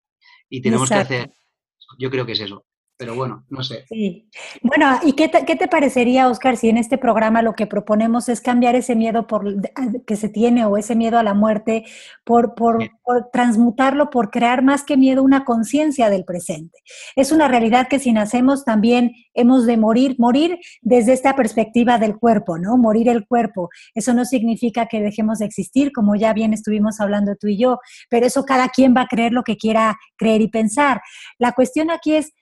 [0.48, 1.32] Y tenemos que hacer,
[1.98, 2.64] yo creo que es eso
[2.96, 3.84] pero bueno, no sé.
[3.88, 4.28] Sí.
[4.62, 8.74] Bueno, ¿y qué te, parecería, Oscar, si en este programa lo que proponemos es cambiar
[8.74, 9.44] ese miedo por,
[10.06, 11.84] que se tiene o ese miedo a la muerte,
[12.24, 12.78] por, por,
[13.32, 16.78] transmutarlo, por crear más que miedo una conciencia del presente?
[17.16, 22.16] Es una realidad que si nacemos también hemos de morir, morir desde esta perspectiva del
[22.16, 22.78] cuerpo, ¿no?
[22.78, 23.68] Morir el cuerpo.
[23.94, 27.78] Eso no significa que dejemos de existir, como ya bien estuvimos hablando tú y yo,
[28.08, 31.02] pero eso cada quien va a creer lo que quiera creer y pensar.
[31.38, 32.32] La cuestión aquí es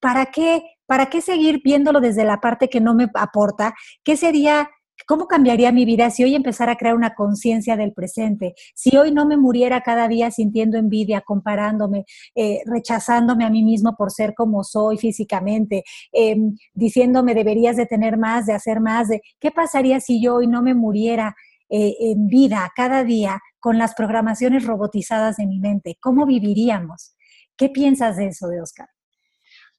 [0.00, 3.74] ¿para qué, ¿para qué seguir viéndolo desde la parte que no me aporta?
[4.04, 4.68] ¿Qué sería,
[5.06, 8.54] cómo cambiaría mi vida si hoy empezara a crear una conciencia del presente?
[8.74, 12.04] Si hoy no me muriera cada día sintiendo envidia, comparándome,
[12.34, 18.18] eh, rechazándome a mí mismo por ser como soy físicamente, em, diciéndome deberías de tener
[18.18, 21.34] más, de hacer más, de qué pasaría si yo hoy no me muriera
[21.74, 25.96] eh, en vida cada día con las programaciones robotizadas de mi mente?
[26.00, 27.16] ¿Cómo viviríamos?
[27.56, 28.88] ¿Qué piensas de eso, de Oscar?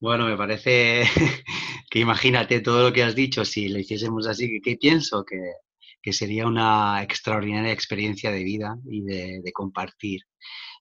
[0.04, 1.04] Bueno, me parece
[1.90, 5.24] que imagínate todo lo que has dicho, si lo hiciésemos así, ¿qué pienso?
[5.24, 10.24] Que, sería una extraordinaria experiencia de vida y de, compartir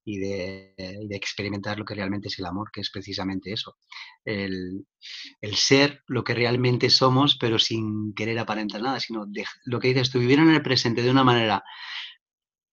[0.04, 0.74] y de,
[1.10, 3.76] experimentar lo que realmente es el amor, que es precisamente eso.
[4.24, 4.84] El,
[5.54, 9.24] ser lo que realmente somos, pero sin querer aparentar nada, sino
[9.66, 11.62] lo que dices tú, vivir en el presente de una manera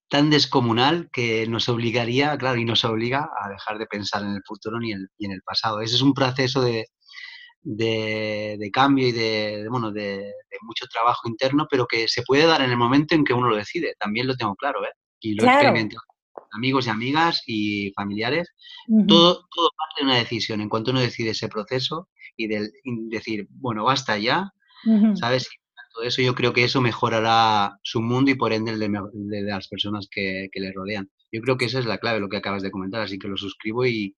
[0.09, 4.41] tan descomunal que nos obligaría, claro, y nos obliga a dejar de pensar en el
[4.45, 5.81] futuro ni en, en el pasado.
[5.81, 6.87] Ese es un proceso de,
[7.61, 12.71] de, cambio y de, bueno, de, mucho trabajo interno, pero que se puede dar en
[12.71, 13.95] el momento en que uno lo decide.
[13.99, 14.91] También lo tengo claro, ¿eh?
[15.21, 15.73] Y lo claro.
[16.53, 18.49] amigos y amigas y familiares,
[19.07, 20.61] todo, todo parte de una decisión.
[20.61, 22.71] En cuanto uno decide ese proceso y, del,
[23.09, 24.51] decir, bueno, basta ya,
[25.15, 25.49] ¿sabes?
[25.91, 29.67] Todo eso yo creo que eso mejorará su mundo y por ende el de, las
[29.67, 31.09] personas que, le rodean.
[31.31, 33.37] Yo creo que esa es la clave, lo que acabas de comentar, así que lo
[33.37, 34.15] suscribo y,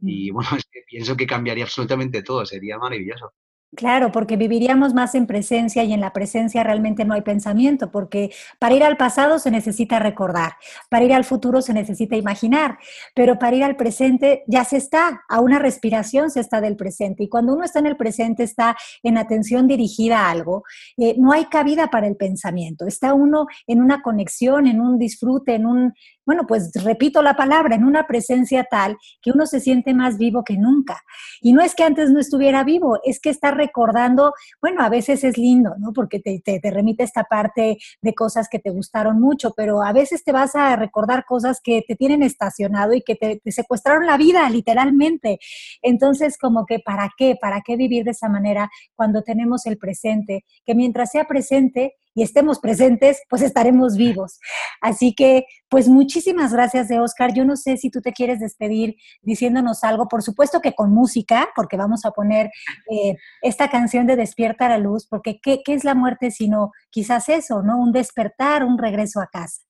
[0.00, 0.50] y bueno,
[0.86, 3.32] pienso que cambiaría absolutamente todo, sería maravilloso.
[3.76, 8.30] Claro, porque viviríamos más en presencia y en la presencia realmente no hay pensamiento, porque
[8.58, 10.52] para ir al pasado se necesita recordar,
[10.90, 12.78] para ir al futuro se necesita imaginar,
[13.14, 17.24] pero para ir al presente ya se está, a una respiración se está del presente.
[17.24, 20.64] Y cuando uno está en el presente, está en atención dirigida a algo,
[20.96, 25.54] eh, no hay cabida para el pensamiento, está uno en una conexión, en un disfrute,
[25.54, 25.94] en un,
[26.26, 30.44] bueno, pues repito la palabra, en una presencia tal que uno se siente más vivo
[30.44, 31.02] que nunca.
[31.40, 35.24] Y no es que antes no estuviera vivo, es que está recordando, bueno, a veces
[35.24, 35.92] es lindo, ¿no?
[35.92, 40.24] Porque te, te, remite esta parte de cosas que te gustaron mucho, pero a veces
[40.24, 44.16] te vas a recordar cosas que te tienen estacionado y que te, te secuestraron la
[44.16, 45.38] vida, literalmente.
[45.82, 47.36] Entonces, como que, ¿para qué?
[47.40, 50.44] ¿Para qué vivir de esa manera cuando tenemos el presente?
[50.64, 54.38] Que mientras sea presente, y estemos presentes, pues estaremos vivos.
[54.80, 57.34] Así que, pues muchísimas gracias de Oscar.
[57.34, 61.48] Yo no sé si tú te quieres despedir diciéndonos algo, por supuesto que con música,
[61.56, 62.50] porque vamos a poner
[62.90, 67.28] eh, esta canción de Despierta la Luz, porque ¿qué, ¿qué es la muerte sino quizás
[67.28, 67.78] eso, ¿no?
[67.78, 69.62] Un despertar, un regreso a casa.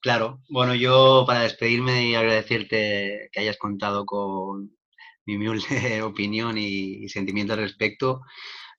[0.00, 4.76] Claro, bueno, yo para despedirme y agradecerte que hayas contado con
[5.24, 8.20] mi humilde opinión y, y sentimiento al respecto,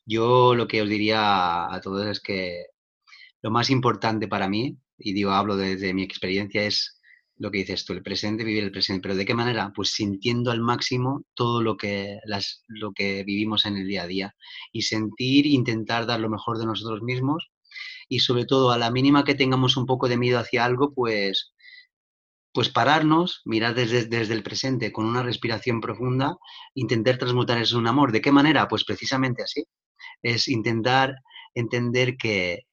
[0.05, 2.65] yo lo que os diría a todos es que
[3.41, 6.99] lo más importante para mí, y digo, hablo desde mi experiencia, es
[7.37, 9.01] lo que dices tú, el presente, vivir el presente.
[9.01, 9.71] ¿Pero de qué manera?
[9.75, 12.19] Pues sintiendo al máximo todo lo que,
[12.67, 14.35] lo que vivimos en el día a día
[14.71, 17.51] y sentir, intentar dar lo mejor de nosotros mismos
[18.07, 21.53] y sobre todo a la mínima que tengamos un poco de miedo hacia algo, pues,
[22.53, 26.37] pues pararnos, mirar desde, desde el presente con una respiración profunda,
[26.73, 28.11] intentar transmutar eso en un amor.
[28.11, 28.67] ¿De qué manera?
[28.67, 29.65] Pues precisamente así,
[30.21, 31.15] es intentar
[31.53, 32.65] entender que,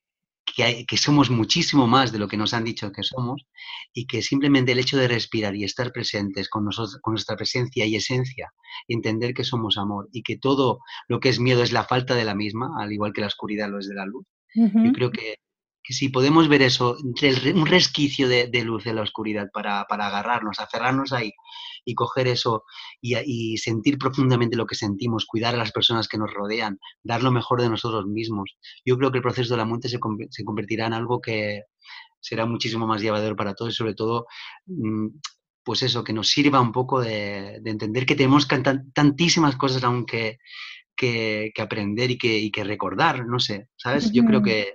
[0.55, 3.47] que, somos muchísimo más de lo que nos han dicho que somos
[3.93, 7.87] y que simplemente el hecho de respirar y estar presentes con, nosotros, con nuestra presencia
[7.87, 8.53] y esencia,
[8.89, 12.25] entender que somos amor y que todo lo que es miedo es la falta de
[12.25, 14.27] la misma, al igual que la oscuridad lo es de la luz.
[14.55, 15.37] Yo creo que
[15.83, 16.97] que si podemos ver eso,
[17.55, 21.33] un resquicio de, luz en la oscuridad para, para, agarrarnos, aferrarnos ahí
[21.85, 22.65] y coger eso
[23.01, 27.33] y, sentir profundamente lo que sentimos, cuidar a las personas que nos rodean, dar lo
[27.33, 29.99] mejor de nosotros mismos, yo creo que el proceso de la muerte se,
[30.31, 31.63] se convertirá en algo que
[32.21, 34.27] será muchísimo más llevador para todos y sobre todo
[34.67, 35.09] mm,
[35.65, 40.39] pues eso, que nos sirva un poco de, entender que tenemos tantísimas cosas aún que,
[40.97, 44.13] que, aprender y que, y que, recordar, no sé, ¿sabes?
[44.13, 44.75] Yo creo que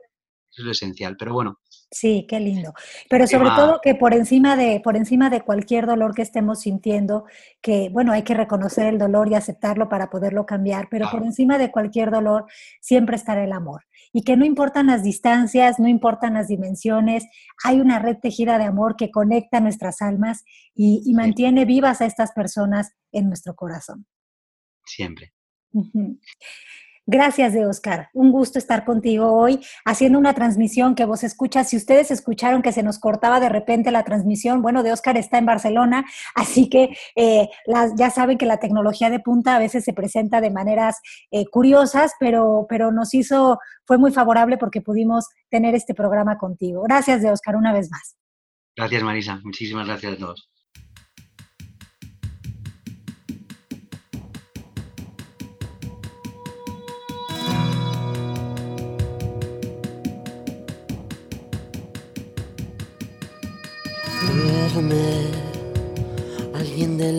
[0.57, 1.59] es lo esencial, pero bueno.
[1.89, 2.73] Sí, qué lindo.
[3.09, 7.25] Pero sobre todo que por encima de por encima de cualquier dolor que estemos sintiendo,
[7.61, 11.57] que bueno, hay que reconocer el dolor y aceptarlo para poderlo cambiar, pero por encima
[11.57, 12.45] de cualquier dolor
[12.81, 13.85] siempre estará el amor.
[14.11, 17.25] Y que no importan las distancias, no importan las dimensiones,
[17.63, 20.43] hay una red tejida de amor que conecta nuestras almas
[20.73, 24.05] y, mantiene vivas a estas personas en nuestro corazón.
[24.85, 25.33] Siempre.
[27.09, 28.09] Gracias de Oscar.
[28.11, 31.69] Un gusto estar contigo hoy haciendo una transmisión que vos escuchas.
[31.69, 35.37] Si ustedes escucharon que se nos cortaba de repente la transmisión, bueno, de Oscar está
[35.37, 37.47] en Barcelona, así que eh,
[37.95, 40.99] ya saben que la tecnología de punta a veces se presenta de maneras
[41.31, 46.83] eh, curiosas, pero, pero nos hizo, fue muy favorable porque pudimos tener este programa contigo.
[46.83, 48.17] Gracias de Oscar una vez más.
[48.75, 50.49] Gracias Marisa, muchísimas gracias a todos.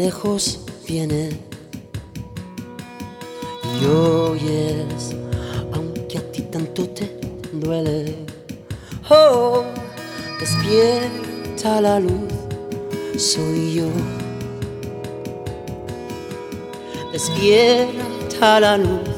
[0.08, 1.28] Lejos viene
[3.78, 5.14] y oyes,
[5.74, 7.06] aunque a ti tanto te
[7.52, 8.16] duele.
[9.10, 9.64] Oh,
[10.40, 12.32] despierta la luz,
[13.18, 13.88] soy yo.
[17.12, 19.10] Despierta la luz,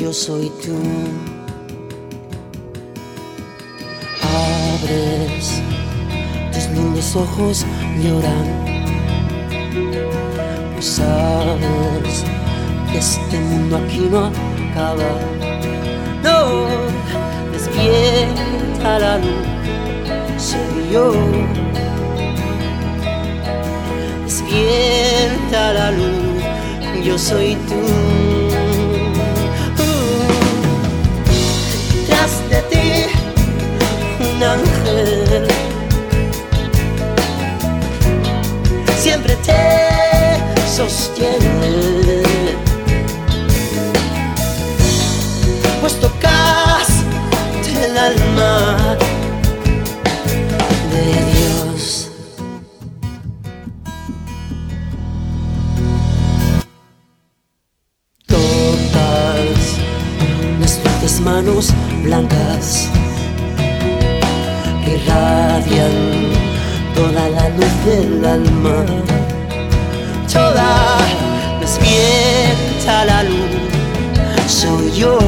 [0.00, 0.78] yo soy tú.
[4.80, 5.62] Abres
[6.94, 7.64] los ojos
[8.02, 8.67] lloran.
[10.74, 12.24] Pues sabes
[12.94, 15.10] este mundo aquí no acaba.
[16.22, 16.66] No,
[17.52, 19.46] despierta la luz,
[20.36, 21.12] soy yo.
[24.24, 26.42] Despierta la luz,
[27.04, 28.08] yo soy tú.
[32.50, 33.04] De ti,
[34.20, 35.47] un ángel
[39.48, 42.22] te sostiene.
[45.80, 46.88] Pues tocas
[47.84, 48.96] el alma
[50.92, 52.10] de Dios.
[58.26, 59.78] Tocas
[60.60, 61.72] las fuertes manos
[62.02, 62.88] blancas
[64.86, 65.96] irradian
[66.94, 69.07] toda la luz del alma.
[71.60, 73.50] Despierta la luz,
[74.46, 75.18] soy yo.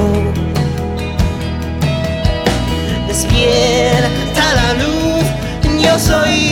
[3.06, 5.24] Despierta la luz,
[5.82, 6.49] yo soy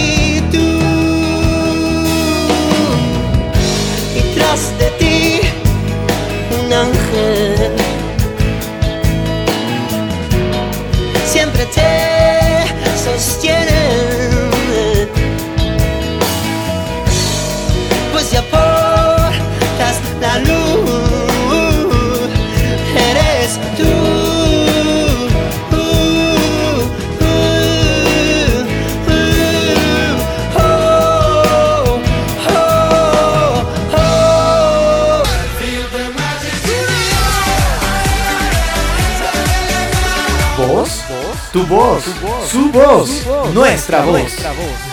[42.88, 44.32] voz, nuestra voz.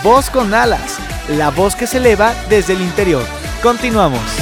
[0.02, 3.24] Voz con alas, la voz que se eleva desde el interior.
[3.62, 4.35] Continuamos.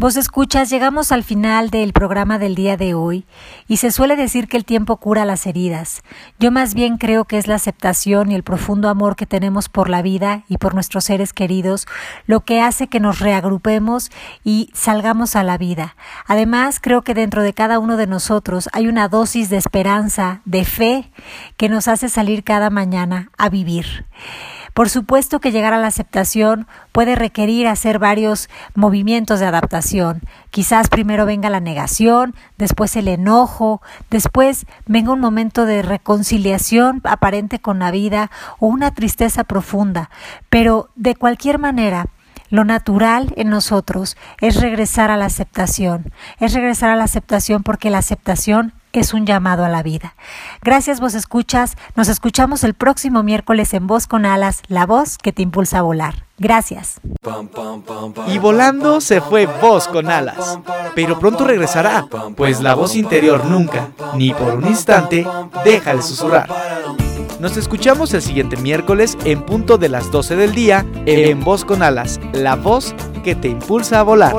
[0.00, 3.26] Vos escuchas, llegamos al final del programa del día de hoy
[3.68, 6.02] y se suele decir que el tiempo cura las heridas.
[6.38, 9.90] Yo más bien creo que es la aceptación y el profundo amor que tenemos por
[9.90, 11.86] la vida y por nuestros seres queridos
[12.24, 14.10] lo que hace que nos reagrupemos
[14.42, 15.96] y salgamos a la vida.
[16.26, 20.64] Además, creo que dentro de cada uno de nosotros hay una dosis de esperanza, de
[20.64, 21.10] fe,
[21.58, 24.06] que nos hace salir cada mañana a vivir.
[24.74, 30.22] Por supuesto que llegar a la aceptación puede requerir hacer varios movimientos de adaptación.
[30.50, 37.58] Quizás primero venga la negación, después el enojo, después venga un momento de reconciliación aparente
[37.58, 40.10] con la vida o una tristeza profunda.
[40.48, 42.06] Pero de cualquier manera,
[42.50, 46.12] lo natural en nosotros es regresar a la aceptación.
[46.40, 50.14] Es regresar a la aceptación porque la aceptación es un llamado a la vida.
[50.62, 51.76] Gracias vos escuchas.
[51.96, 55.82] Nos escuchamos el próximo miércoles en Voz con Alas, la voz que te impulsa a
[55.82, 56.24] volar.
[56.38, 57.00] Gracias.
[58.28, 60.58] Y volando se fue voz con alas.
[60.94, 65.26] Pero pronto regresará, pues la voz interior nunca, ni por un instante,
[65.64, 66.48] deja de susurrar.
[67.40, 71.82] Nos escuchamos el siguiente miércoles en punto de las 12 del día en Voz con
[71.82, 74.34] Alas, la voz que te impulsa a volar.